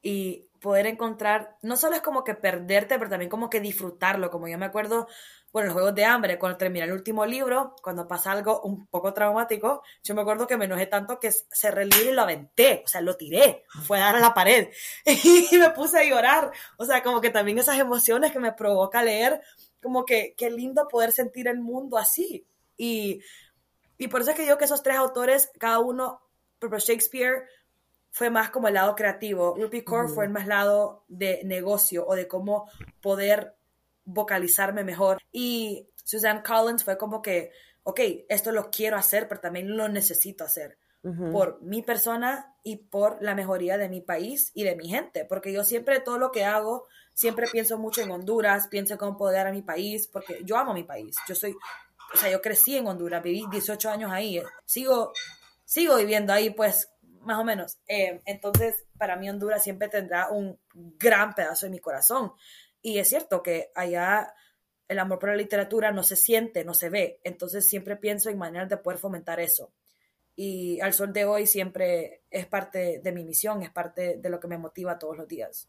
[0.02, 4.48] y poder encontrar, no solo es como que perderte, pero también como que disfrutarlo, como
[4.48, 5.06] yo me acuerdo,
[5.52, 9.12] bueno, los Juegos de Hambre, cuando terminé el último libro, cuando pasa algo un poco
[9.14, 12.82] traumático, yo me acuerdo que me enojé tanto que cerré el libro y lo aventé,
[12.84, 14.68] o sea, lo tiré, fue a dar a la pared
[15.04, 19.02] y me puse a llorar, o sea, como que también esas emociones que me provoca
[19.02, 19.40] leer,
[19.82, 22.46] como que qué lindo poder sentir el mundo así.
[22.76, 23.20] Y,
[23.98, 26.20] y por eso es que digo que esos tres autores, cada uno,
[26.60, 27.44] Shakespeare,
[28.16, 29.54] fue más como el lado creativo.
[29.58, 32.66] Rupi Kaur fue el más lado de negocio o de cómo
[33.02, 33.56] poder
[34.06, 35.18] vocalizarme mejor.
[35.32, 37.50] Y Suzanne Collins fue como que,
[37.82, 38.00] ok,
[38.30, 40.78] esto lo quiero hacer, pero también lo necesito hacer
[41.30, 45.52] por mi persona y por la mejoría de mi país y de mi gente, porque
[45.52, 49.46] yo siempre todo lo que hago, siempre pienso mucho en Honduras, pienso en cómo poder
[49.46, 51.54] a mi país, porque yo amo mi país, yo soy,
[52.12, 55.12] o sea, yo crecí en Honduras, viví 18 años ahí, sigo,
[55.64, 56.88] sigo viviendo ahí, pues
[57.26, 57.78] más o menos.
[57.88, 62.32] Eh, entonces, para mí Honduras siempre tendrá un gran pedazo de mi corazón.
[62.80, 64.32] Y es cierto que allá
[64.88, 67.20] el amor por la literatura no se siente, no se ve.
[67.24, 69.72] Entonces siempre pienso en maneras de poder fomentar eso.
[70.36, 74.38] Y al sol de hoy siempre es parte de mi misión, es parte de lo
[74.38, 75.68] que me motiva todos los días.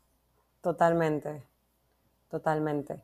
[0.61, 1.43] Totalmente,
[2.29, 3.01] totalmente.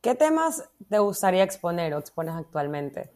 [0.00, 3.10] ¿Qué temas te gustaría exponer o expones actualmente?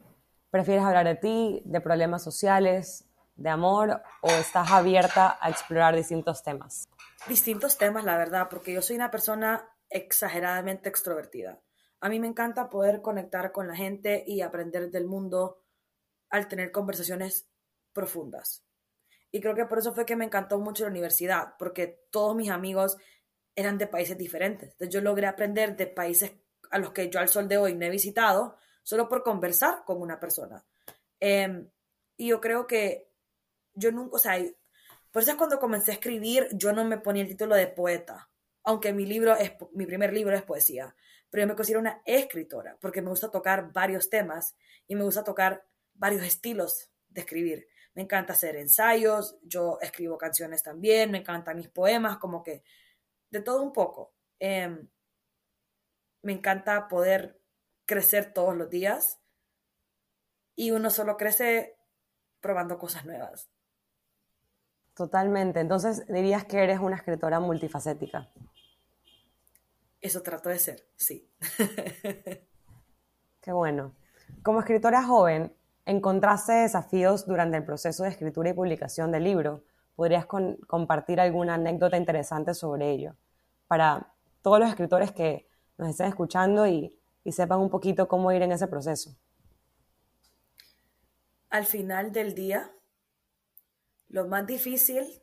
[0.51, 3.05] ¿Prefieres hablar de ti, de problemas sociales,
[3.43, 6.89] de amor o estás abierta a explorar distintos temas?
[7.29, 11.61] Distintos temas, la verdad, porque yo soy una persona exageradamente extrovertida.
[12.01, 15.63] A mí me encanta poder conectar con la gente y aprender del mundo
[16.31, 17.49] al tener conversaciones
[17.93, 18.65] profundas.
[19.31, 22.51] Y creo que por eso fue que me encantó mucho la universidad, porque todos mis
[22.51, 22.97] amigos
[23.55, 24.71] eran de países diferentes.
[24.73, 26.33] Entonces yo logré aprender de países
[26.71, 30.01] a los que yo al sol de hoy no he visitado, solo por conversar con
[30.01, 30.65] una persona.
[31.21, 31.69] Em,
[32.17, 33.12] y yo creo que
[33.75, 34.39] yo nunca, o sea,
[35.11, 38.31] por eso es cuando comencé a escribir, yo no me ponía el título de poeta,
[38.65, 40.95] aunque mi libro es, mi primer libro es poesía,
[41.31, 44.57] pero yo me considero una escritora, porque me gusta tocar varios temas
[44.87, 47.69] y me gusta tocar varios estilos de escribir.
[47.95, 52.65] Me encanta hacer ensayos, yo escribo canciones también, me encantan mis poemas, como que
[53.31, 54.15] de todo un poco.
[54.39, 54.89] Em,
[56.23, 57.41] me encanta poder
[57.85, 59.21] crecer todos los días
[60.55, 61.77] y uno solo crece
[62.41, 63.52] probando cosas nuevas.
[64.95, 65.61] Totalmente.
[65.61, 68.29] Entonces dirías que eres una escritora multifacética.
[70.01, 71.31] Eso trato de ser, sí.
[73.41, 73.95] Qué bueno.
[74.43, 75.55] Como escritora joven,
[75.87, 79.65] ¿encontraste desafíos durante el proceso de escritura y publicación del libro?
[79.95, 83.15] ¿Podrías compartir alguna anécdota interesante sobre ello?
[83.69, 86.99] Para todos los escritores que nos estén escuchando y
[87.31, 89.15] sepan un poquito cómo ir en ese proceso.
[91.53, 92.73] Al final del día,
[94.13, 95.23] lo más difícil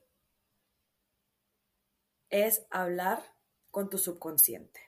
[2.29, 3.23] es hablar
[3.69, 4.81] con tu subconsciente.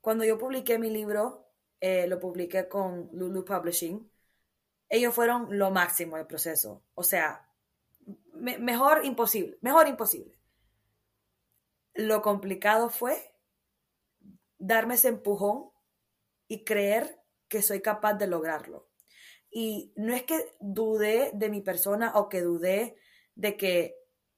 [0.00, 1.48] Cuando yo publiqué mi libro,
[1.80, 4.08] eh, lo publiqué con Lulu Publishing,
[4.88, 6.84] ellos fueron lo máximo del proceso.
[6.94, 7.48] O sea,
[8.34, 10.38] mejor imposible, mejor imposible.
[11.94, 13.34] Lo complicado fue
[14.58, 15.70] darme ese empujón
[16.46, 18.89] y creer que soy capaz de lograrlo.
[19.50, 22.96] Y no es que dudé de mi persona o que dudé
[23.34, 23.96] de que,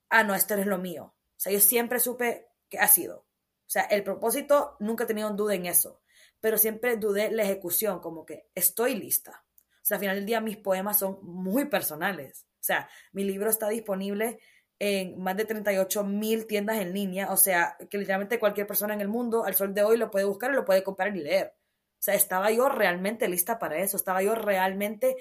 [0.08, 1.14] ah, no, esto es lo mío.
[1.14, 3.18] O sea, yo siempre supe que ha sido.
[3.18, 6.02] O sea, el propósito, nunca he tenido duda en eso,
[6.40, 9.44] pero siempre dudé la ejecución, como que estoy lista.
[9.82, 12.46] O sea, al final del día mis poemas son muy personales.
[12.60, 14.38] O sea, mi libro está disponible
[14.78, 19.00] en más de 38 mil tiendas en línea, o sea, que literalmente cualquier persona en
[19.00, 21.54] el mundo al sol de hoy lo puede buscar y lo puede comprar y leer.
[22.02, 25.16] O sea, estaba yo realmente lista para eso, estaba yo realmente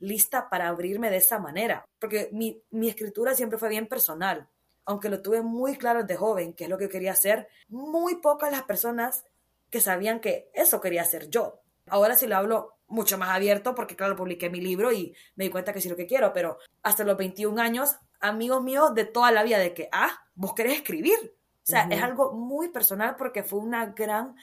[0.00, 4.48] lista para abrirme de esa manera, porque mi, mi escritura siempre fue bien personal,
[4.84, 8.50] aunque lo tuve muy claro desde joven, que es lo que quería hacer, muy pocas
[8.50, 9.24] las personas
[9.70, 11.60] que sabían que eso quería hacer yo.
[11.86, 15.50] Ahora sí lo hablo mucho más abierto porque claro, publiqué mi libro y me di
[15.50, 19.30] cuenta que sí lo que quiero, pero hasta los 21 años, amigos míos de toda
[19.30, 21.36] la vida de que, ah, vos querés escribir.
[21.62, 24.34] O sea, es algo muy personal porque fue una gran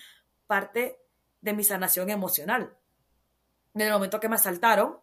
[0.48, 1.02] parte
[1.42, 2.78] de mi sanación emocional.
[3.74, 5.00] Desde el momento que me asaltaron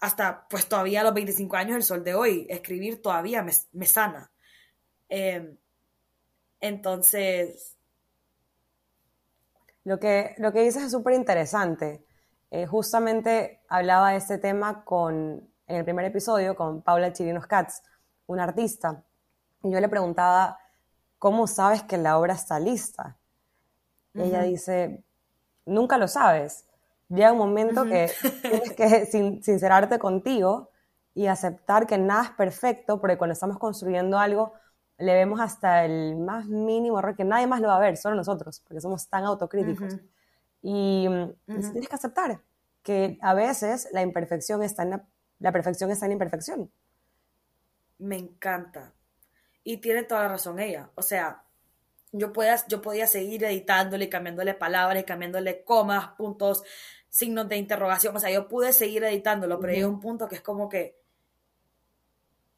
[0.00, 4.30] hasta pues todavía a los 25 años, el sol de hoy, escribir todavía me, sana.
[5.08, 5.56] Em,
[6.60, 7.76] entonces...
[9.84, 12.04] Lo que, lo que dices es súper interesante.
[12.50, 17.82] Eh, justamente hablaba de este tema con, en el primer episodio con Paula Chirinos Katz,
[18.26, 19.02] una artista,
[19.62, 20.58] y yo le preguntaba,
[21.18, 23.18] ¿cómo sabes que la obra está lista?
[24.14, 25.04] Ella dice,
[25.68, 26.66] nunca lo sabes.
[27.08, 28.10] Llega un momento que
[28.42, 29.06] tienes que
[29.42, 30.70] sincerarte contigo
[31.14, 34.52] y aceptar que nada es perfecto, porque cuando estamos construyendo algo,
[34.98, 38.16] le vemos hasta el más mínimo error que nadie más lo va a ver, solo
[38.16, 39.96] nosotros, porque somos tan autocríticos.
[40.60, 41.08] Y
[41.46, 42.40] tienes que aceptar
[42.82, 45.02] que a veces la imperfección está en
[45.38, 46.70] la, perfección está en la imperfección.
[47.98, 48.92] Me encanta.
[49.62, 50.90] Y tiene toda la razón ella.
[50.94, 51.44] O sea,
[52.12, 56.62] yo, podía, yo podía seguir editándole, cambiándole palabras, cambiándole comas, puntos,
[57.08, 58.16] signos de interrogación.
[58.16, 60.98] O sea, yo pude seguir editándolo, pero hay un punto que es como que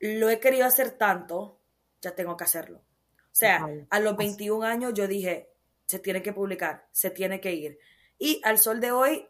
[0.01, 1.59] lo he querido hacer tanto,
[2.01, 2.79] ya tengo que hacerlo.
[2.79, 5.51] O sea, a los 21 años yo dije,
[5.87, 7.79] se tiene que publicar, se tiene que ir.
[8.19, 9.29] Y al sol de hoy,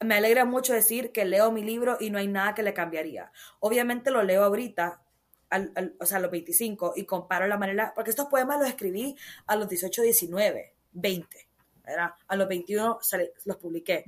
[0.00, 3.32] me alegra mucho decir que leo mi libro y no hay nada que le cambiaría.
[3.60, 5.02] Obviamente lo leo ahorita
[5.98, 9.56] o sea, a los 25 y comparo la manera, porque estos poemas los escribí a
[9.56, 11.48] los 18, 19, 20,
[11.84, 12.10] ¿verdad?
[12.28, 12.98] A los 21
[13.44, 14.04] los publiqué.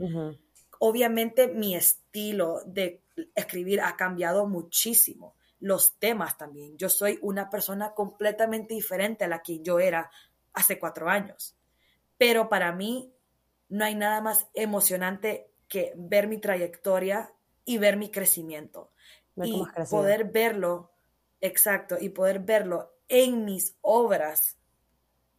[0.78, 3.02] Obviamente mi estilo de
[3.34, 5.34] escribir ha cambiado muchísimo.
[5.60, 6.76] Los temas también.
[6.76, 10.10] Yo soy una persona completamente diferente a la que yo era
[10.52, 11.56] hace cuatro años.
[12.18, 13.12] Pero para mí
[13.68, 17.32] no hay nada más emocionante que ver mi trayectoria
[17.64, 18.90] y ver mi crecimiento.
[19.36, 20.91] y poder verlo
[21.42, 24.56] Exacto, y poder verlo en mis obras,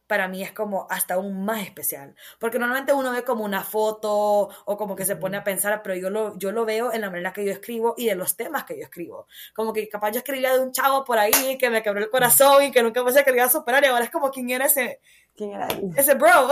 [0.06, 2.14] para mí es como hasta aún más especial.
[2.38, 5.94] Porque normalmente uno ve como una foto o como que se pone a pensar, pero
[5.94, 8.64] yo lo, yo lo veo en la manera que yo escribo y de los temas
[8.64, 9.26] que yo escribo.
[9.54, 12.64] Como que capaz yo escribía de un chavo por ahí que me quebró el corazón
[12.64, 14.66] y que nunca pensé que lo iba a superar y ahora es como quién era
[14.66, 15.00] ese,
[15.34, 16.50] ¿Quién era ese bro.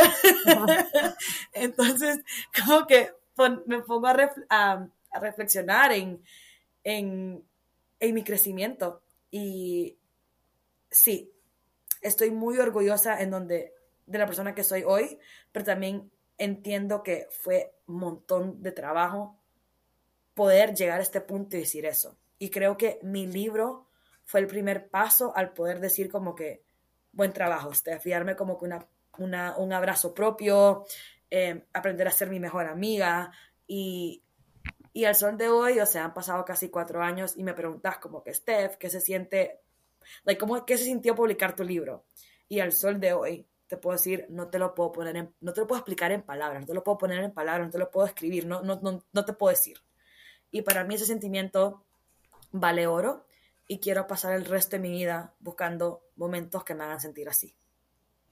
[1.52, 2.20] Entonces,
[2.64, 3.12] como que
[3.66, 4.88] me pongo a, a,
[5.20, 6.24] reflexionar en,
[6.84, 7.44] en,
[8.00, 9.01] en mi crecimiento
[9.32, 9.98] y
[10.90, 11.32] sí,
[12.02, 13.74] estoy muy orgullosa en donde,
[14.06, 15.18] de la persona que soy hoy,
[15.50, 19.40] pero también entiendo que fue un montón de trabajo
[20.34, 22.18] poder llegar a este punto y decir eso.
[22.38, 23.88] Y creo que mi libro
[24.24, 26.62] fue el primer paso al poder decir como que
[27.12, 28.04] buen trabajo, Steph,
[28.36, 28.66] como que
[29.18, 30.84] una, un abrazo propio,
[31.30, 33.32] eh, aprender a ser mi mejor amiga
[33.66, 34.22] y
[34.92, 37.98] y al sol de hoy, o sea, han pasado casi cuatro años y me preguntas
[37.98, 39.60] como que, Steph, ¿qué se siente?
[40.24, 42.04] Like, ¿cómo, ¿Qué se sintió publicar tu libro?
[42.48, 45.52] Y al sol de hoy, te puedo decir, no te lo puedo poner en, no
[45.54, 47.78] te lo puedo explicar en palabras, no te lo puedo poner en palabras, no te
[47.78, 49.78] lo puedo escribir, no, no, no, no te puedo decir.
[50.50, 51.84] Y para mí ese sentimiento
[52.50, 53.24] vale oro
[53.66, 57.56] y quiero pasar el resto de mi vida buscando momentos que me hagan sentir así.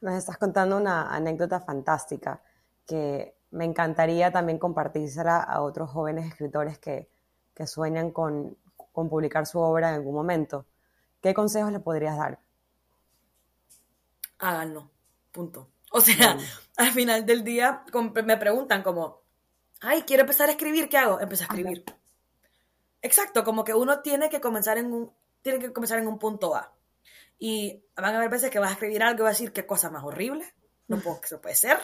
[0.03, 2.43] Nos estás contando una anécdota fantástica
[2.87, 7.09] que me encantaría también compartírsela a otros jóvenes escritores que,
[7.67, 8.57] sueñan con,
[8.95, 10.65] publicar su obra en algún momento.
[11.21, 12.39] ¿Qué consejos le podrías dar?
[14.39, 14.91] Háganlo,
[15.31, 15.69] punto.
[15.91, 16.39] O sea,
[16.77, 17.85] al final del día
[18.25, 19.21] me preguntan como,
[19.81, 21.21] ay, quiero empezar a escribir, ¿qué hago?
[21.21, 21.85] Empecé a escribir.
[23.03, 26.55] Exacto, como que uno tiene que comenzar en un, tiene que comenzar en un punto
[26.55, 26.73] A.
[27.39, 29.67] Y van a haber veces que vas a escribir algo y vas a decir, qué
[29.67, 30.51] cosa más horrible,
[30.89, 31.79] no puedo, que eso puede ser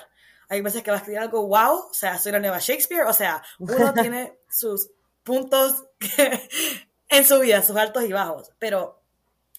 [0.49, 3.13] hay veces que va a escribir algo wow, o sea, soy la nueva Shakespeare, o
[3.13, 4.91] sea, uno tiene sus
[5.23, 5.85] puntos
[7.09, 9.03] en su vida, sus altos y bajos, pero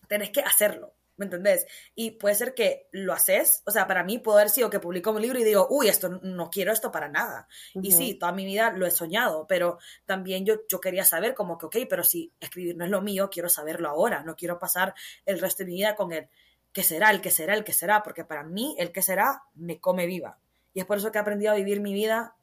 [0.08, 0.94] tenés que hacerlo.
[1.18, 1.66] ¿Me entendés?
[1.96, 5.10] Y puede ser que lo haces, o sea, para mí puede haber sido que publico
[5.10, 7.48] un libro y digo, uy, esto no quiero esto para nada.
[7.74, 11.58] Y sí, toda mi vida lo he soñado, pero también yo, yo quería saber como
[11.58, 14.94] que, ok, pero si escribir no es lo mío, quiero saberlo ahora, no quiero pasar
[15.26, 16.30] el resto de mi vida con el
[16.72, 19.80] que será, el que será, el que será, porque para mí el que será me
[19.80, 20.38] come viva.
[20.78, 22.36] Y es por eso que he aprendido a vivir mi vida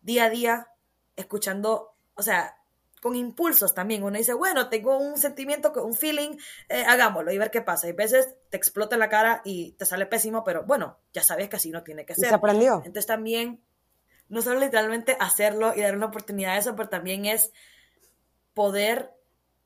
[0.00, 0.68] día a día,
[1.16, 2.56] escuchando, o sea,
[3.02, 4.04] con impulsos también.
[4.04, 6.36] Uno dice, bueno, tengo un sentimiento, un feeling,
[6.68, 7.88] eh, hagámoslo y ver qué pasa.
[7.88, 11.24] Y a veces te explota en la cara y te sale pésimo, pero bueno, ya
[11.24, 12.28] sabes que así no tiene que ser.
[12.28, 12.74] se aprendió.
[12.76, 13.60] Entonces también,
[14.28, 17.50] no solo literalmente hacerlo y dar una oportunidad a eso, pero también es
[18.52, 19.10] poder,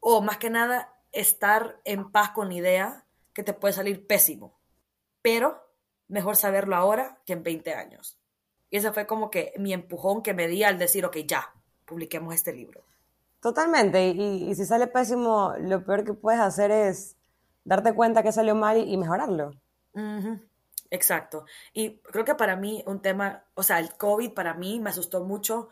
[0.01, 4.59] o más que nada, estar en paz con la idea que te puede salir pésimo.
[5.21, 5.68] Pero
[6.09, 8.19] mejor saberlo ahora que en 20 años.
[8.71, 12.35] Y ese fue como que mi empujón que me di al decir, ok, ya, publiquemos
[12.35, 12.85] este libro.
[13.41, 17.17] Totalmente, y, si sale pésimo, lo peor que puedes hacer es
[17.65, 19.53] darte cuenta que salió mal y, mejorarlo.
[20.91, 21.45] Exacto.
[21.73, 25.25] Y creo que para mí un tema, o sea, el COVID para mí me asustó
[25.25, 25.69] mucho,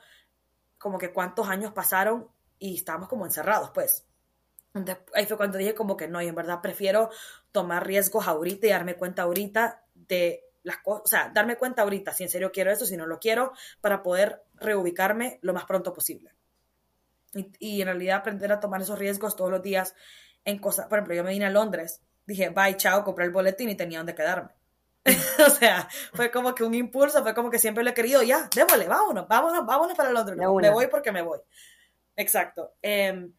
[0.78, 4.06] como que cuántos años pasaron y estábamos como encerrados, pues.
[5.14, 7.10] ahí fue cuando dije como que no, y en verdad prefiero
[7.50, 12.12] tomar riesgos ahorita y darme cuenta ahorita de las cosas, o sea, darme cuenta ahorita
[12.12, 15.92] si en serio quiero eso, si no lo quiero, para poder reubicarme lo más pronto
[15.92, 16.36] posible
[17.58, 19.94] y, en realidad aprender a tomar esos riesgos todos los días
[20.44, 23.68] en cosas, por ejemplo, yo me vine a Londres, dije, bye, chao, compré el boletín
[23.68, 24.50] y tenía donde quedarme.
[25.46, 28.48] o sea, fue como que un impulso, fue como que siempre lo he querido, ya,
[28.54, 30.36] démosle, vámonos, vámonos, vámonos para Londres.
[30.38, 31.40] me voy porque me voy.
[32.16, 32.74] Exacto.
[32.82, 33.32] Em,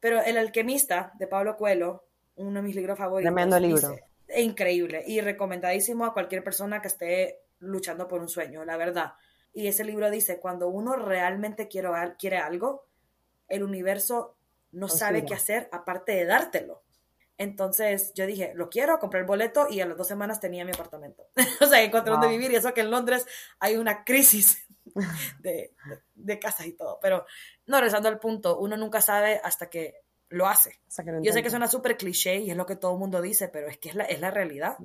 [0.00, 2.04] pero El alquimista de Pablo Coelho,
[2.36, 3.32] uno de mis libros favoritos.
[3.32, 3.94] Tremendo libro.
[4.36, 9.14] Increíble y recomendadísimo a cualquier persona que esté luchando por un sueño, la verdad.
[9.52, 11.88] Y ese libro dice, cuando uno realmente quiere,
[12.18, 12.86] quiere algo,
[13.48, 14.36] el universo
[14.72, 16.82] no sabe qué hacer aparte de dártelo.
[17.36, 20.72] Entonces yo dije, lo quiero, compré el boleto y a las dos semanas tenía mi
[20.72, 21.26] apartamento.
[21.60, 23.26] o sea, encontré donde vivir y eso que en Londres
[23.58, 24.66] hay una crisis
[25.40, 25.74] de,
[26.14, 26.98] de, casas y todo.
[27.00, 27.24] Pero
[27.66, 30.80] no, regresando al punto, uno nunca sabe hasta que lo hace.
[31.22, 33.68] yo sé que suena súper cliché y es lo que todo el mundo dice, pero
[33.68, 34.76] es que es la, es la realidad.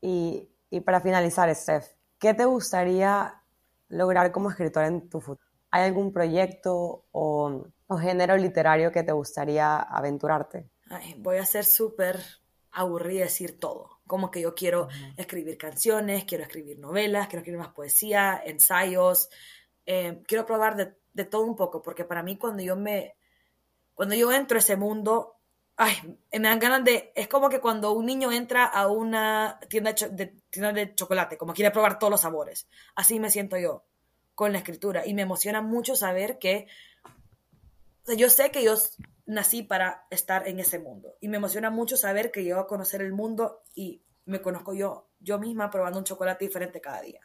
[0.00, 1.86] Y, y para finalizar, Steph,
[2.18, 3.42] ¿qué te gustaría
[3.88, 5.50] lograr como escritor en tu futuro?
[5.70, 7.66] ¿Hay algún proyecto o,
[8.00, 10.70] género literario que te gustaría aventurarte?
[11.18, 12.20] voy a ser súper
[12.72, 14.00] aburrida decir todo.
[14.06, 19.28] Como que yo quiero escribir canciones, quiero escribir novelas, quiero escribir más poesía, ensayos.
[19.86, 23.16] Eh, quiero probar de, todo un poco, porque para mí cuando yo me...
[24.00, 25.36] Cuando yo entro a ese mundo,
[25.76, 25.94] ay,
[26.32, 27.12] me dan ganas de...
[27.14, 31.52] Es como que cuando un niño entra a una tienda de, tienda de chocolate, como
[31.52, 32.66] quiere probar todos los sabores.
[32.94, 33.84] Así me siento yo
[34.34, 35.06] con la escritura.
[35.06, 36.66] Y me emociona mucho saber que...
[38.04, 38.74] O sea, yo sé que yo
[39.26, 41.18] nací para estar en ese mundo.
[41.20, 44.72] Y me emociona mucho saber que yo voy a conocer el mundo y me conozco
[44.72, 47.20] yo, yo misma probando un chocolate diferente cada día,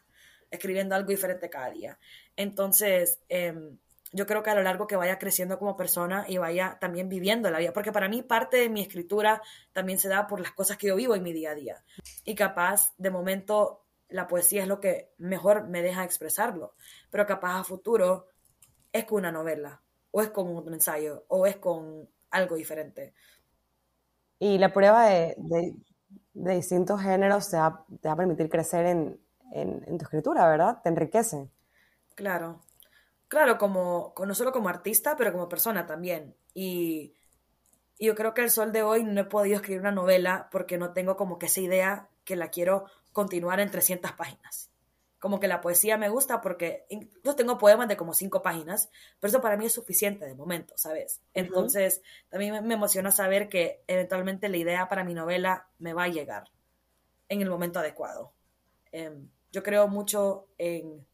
[0.52, 1.98] escribiendo algo diferente cada día.
[2.36, 3.78] Entonces, eh,
[4.16, 7.52] yo creo que a lo largo que vaya creciendo como persona y vaya también viviendo
[7.52, 9.42] la vida, porque para mí parte de mi escritura
[9.74, 11.84] también se da por las cosas que yo vivo en mi día a día.
[12.24, 16.76] Y capaz, de momento, la poesía es lo que mejor me deja expresarlo,
[17.10, 18.28] pero capaz a futuro
[18.94, 23.14] es con una novela, o es con un ensayo, o es con algo diferente.
[24.40, 25.36] Y la prueba de,
[26.32, 29.20] distintos géneros te va, a permitir crecer en,
[29.52, 30.80] en tu escritura, ¿verdad?
[30.82, 31.50] Te enriquece.
[32.16, 32.62] Claro,
[33.28, 36.36] Claro, como, no solo como artista, pero como persona también.
[36.54, 37.14] Y,
[38.00, 40.94] yo creo que el sol de hoy no he podido escribir una novela porque no
[40.94, 44.70] tengo como que esa idea que la quiero continuar en 300 páginas.
[45.20, 46.86] Como que la poesía me gusta porque
[47.24, 50.74] yo tengo poemas de como cinco páginas, pero eso para mí es suficiente de momento,
[50.78, 51.22] ¿sabes?
[51.34, 56.10] Entonces, también me emociona saber que eventualmente la idea para mi novela me va a
[56.10, 56.52] llegar
[57.30, 58.34] en el momento adecuado.
[58.92, 61.08] Em, yo creo mucho en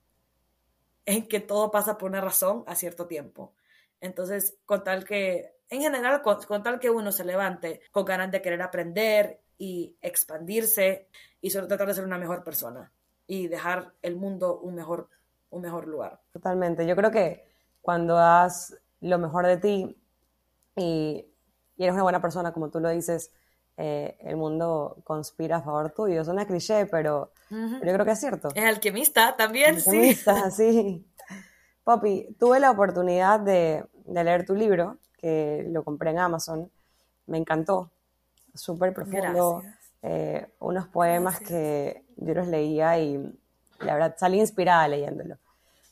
[1.05, 3.53] en que todo pasa por una razón a cierto tiempo.
[3.99, 8.41] Entonces, con tal que, en general, con, tal que uno se levante con ganas de
[8.41, 11.07] querer aprender y expandirse
[11.39, 12.91] y sobre tratar de ser una mejor persona
[13.27, 15.07] y dejar el mundo un mejor,
[15.51, 16.19] un mejor lugar.
[16.33, 16.85] Totalmente.
[16.85, 17.45] Yo creo que
[17.81, 19.97] cuando das lo mejor de ti
[20.75, 21.25] y,
[21.77, 23.31] y eres una buena persona, como tú lo dices,
[23.83, 26.23] eh, el mundo conspira a favor tuyo.
[26.23, 28.49] Suena cliché, pero, yo creo que es cierto.
[28.53, 30.71] Es alquimista también, alquimista, sí.
[30.71, 31.35] sí.
[31.83, 36.69] Poppy, tuve la oportunidad de, leer tu libro, que lo compré en Amazon.
[37.25, 37.89] Me encantó.
[38.53, 39.63] Súper profundo.
[40.03, 43.17] Eh, unos poemas que yo los leía y
[43.79, 45.37] la verdad salí inspirada leyéndolo.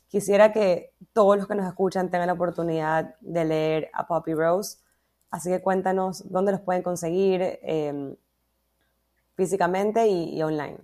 [0.09, 4.77] Quisiera que todos los que nos escuchan tengan la oportunidad de leer a Poppy Rose
[5.31, 8.15] Así que cuéntanos dónde los pueden conseguir, em,
[9.35, 10.79] físicamente y, online.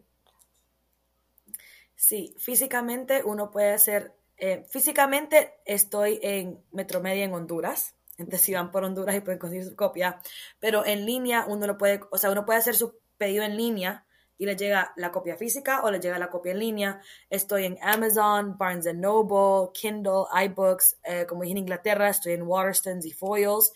[1.96, 8.72] Sí, físicamente uno puede hacer, eh, físicamente estoy en Metromedia en Honduras, entonces si van
[8.72, 10.22] por Honduras y pueden conseguir su copia,
[10.60, 14.06] pero en línea uno lo puede, o sea, uno puede hacer su pedido en línea
[14.38, 17.02] y le llega la copia física o le llega la copia en línea.
[17.30, 23.06] Estoy en Amazon, Barnes Noble, Kindle, iBooks, eh, como dije en Inglaterra, estoy en Waterstones
[23.06, 23.72] y Foils,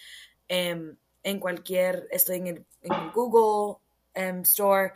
[0.49, 2.65] em, en cualquier, estoy en el,
[3.13, 3.77] Google
[4.13, 4.91] em, Store,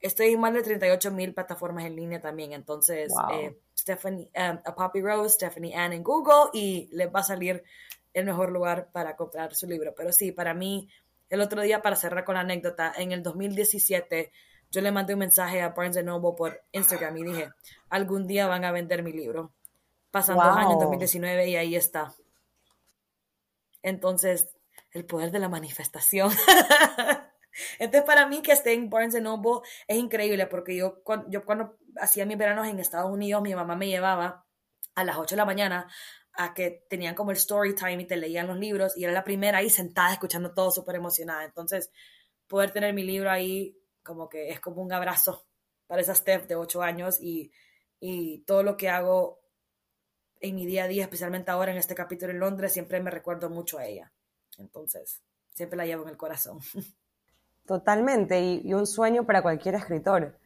[0.00, 4.74] estoy en más de 38 mil plataformas en línea también, entonces eh, Stephanie, em, a
[4.74, 7.62] Poppy Rose, Stephanie Ann en Google y les va a salir
[8.14, 9.94] el mejor lugar para comprar su libro.
[9.94, 10.88] Pero sí, para mí,
[11.30, 14.32] el otro día, para cerrar con la anécdota, en el 2017
[14.72, 17.50] yo le mandé un mensaje a Barnes Noble por Instagram y dije,
[17.90, 19.52] algún día van a vender mi libro.
[20.10, 22.14] Pasan dos años, 2019, y ahí está.
[23.82, 24.48] Entonces,
[24.92, 26.30] el poder de la manifestación.
[27.78, 31.76] Entonces, para mí que esté en Barnes Noble es increíble porque yo, cuando, yo cuando
[31.96, 34.46] hacía mis veranos en Estados Unidos, mi mamá me llevaba
[34.94, 35.88] a las 8 de la mañana
[36.34, 39.24] a que tenían como el story time y te leían los libros y era la
[39.24, 41.44] primera ahí sentada escuchando todo súper emocionada.
[41.44, 41.90] Entonces,
[42.46, 45.46] poder tener mi libro ahí como que es como un abrazo
[45.86, 47.52] para esa Steph de 8 años y,
[48.46, 49.40] todo lo que hago
[50.40, 53.48] en mi día a día, especialmente ahora en este capítulo en Londres, siempre me recuerdo
[53.48, 54.12] mucho a ella.
[54.58, 55.22] Entonces,
[55.52, 56.60] siempre la llevo en el corazón.
[57.66, 60.38] Totalmente, y, un sueño para cualquier escritor.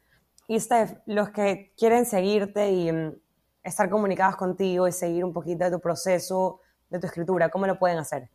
[0.48, 3.18] Y Steph, los que quieren seguirte y mm,
[3.62, 7.78] estar comunicados contigo y seguir un poquito de tu proceso, de tu escritura, ¿cómo lo
[7.78, 8.30] pueden hacer?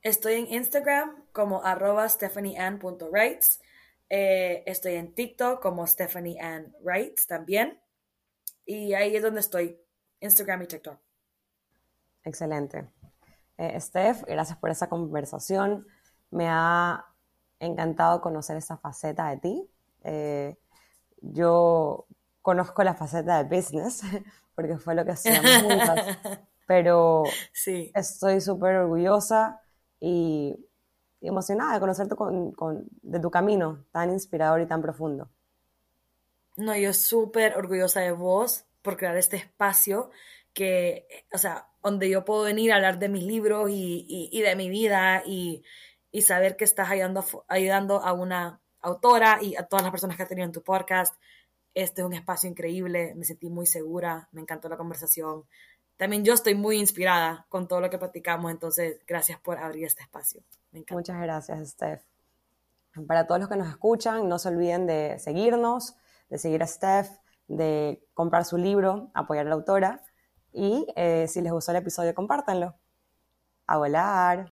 [0.00, 3.60] Estoy en Instagram como arroba stephanieann.writes
[4.14, 6.76] eh, estoy en TikTok como Stephanie Ann
[7.26, 7.80] también.
[8.66, 9.80] Y ahí es donde estoy,
[10.20, 11.00] Instagram y TikTok.
[12.22, 12.90] Excelente.
[13.58, 15.86] Eh, Steph, gracias por esa conversación.
[16.30, 17.04] Me ha
[17.58, 19.70] encantado conocer esa faceta de ti.
[20.04, 20.56] Eh,
[21.20, 22.06] yo
[22.42, 24.02] conozco la faceta de business,
[24.54, 26.18] porque fue lo que hacíamos juntas,
[26.66, 27.90] pero sí.
[27.94, 29.60] estoy súper orgullosa
[30.00, 30.56] y
[31.20, 35.28] emocionada de conocerte con, de tu camino tan inspirador y tan profundo.
[36.56, 40.10] No, yo súper orgullosa de vos por crear este espacio
[40.52, 44.68] que, o sea, donde yo puedo venir a hablar de mis libros y, de mi
[44.68, 45.64] vida y,
[46.22, 50.28] saber que estás ayudando, ayudando a una autora y a todas las personas que has
[50.28, 51.14] tenido en tu podcast.
[51.74, 55.44] Este es un espacio increíble, me sentí muy segura, me encantó la conversación.
[55.96, 60.02] También yo estoy muy inspirada con todo lo que platicamos, entonces gracias por abrir este
[60.02, 60.42] espacio.
[60.90, 62.02] Muchas gracias, Steph.
[63.06, 65.96] Para todos los que nos escuchan, no se olviden de seguirnos,
[66.28, 67.08] de seguir a Steph,
[67.48, 70.02] de comprar su libro, apoyar a la autora
[70.52, 72.74] y eh, si les gustó el episodio, compártanlo.
[73.66, 74.52] A volar.